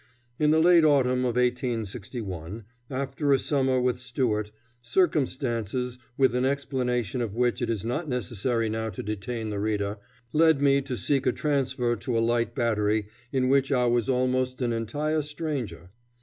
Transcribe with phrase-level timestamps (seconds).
[0.39, 4.49] In the late autumn of 1861, after a summer with Stuart,
[4.81, 9.99] circumstances, with an explanation of which it is not necessary now to detain the reader,
[10.33, 14.59] led me to seek a transfer to a light battery, in which I was almost
[14.63, 15.91] an entire stranger.